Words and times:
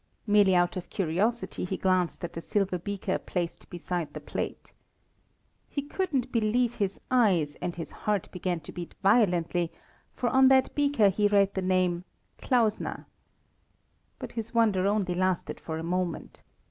Merely 0.25 0.55
out 0.55 0.75
of 0.77 0.89
curiosity 0.89 1.63
he 1.63 1.77
glanced 1.77 2.23
at 2.23 2.33
the 2.33 2.41
silver 2.41 2.79
beaker 2.79 3.19
placed 3.19 3.69
beside 3.69 4.15
the 4.15 4.19
plate. 4.19 4.73
He 5.69 5.83
couldn't 5.83 6.31
believe 6.31 6.73
his 6.73 6.99
eyes, 7.11 7.53
and 7.61 7.75
his 7.75 7.91
heart 7.91 8.27
began 8.31 8.61
to 8.61 8.71
beat 8.71 8.95
violently, 9.03 9.71
for 10.15 10.27
on 10.29 10.47
that 10.47 10.73
beaker 10.73 11.09
he 11.09 11.27
read 11.27 11.53
the 11.53 11.61
name 11.61 12.03
Klausner. 12.39 13.05
But 14.17 14.31
his 14.31 14.55
wonder 14.55 14.87
only 14.87 15.13
lasted 15.13 15.59
for 15.59 15.77
a 15.77 15.83
moment. 15.83 16.41